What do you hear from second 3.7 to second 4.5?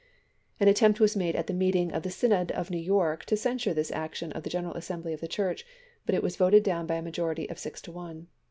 this action of the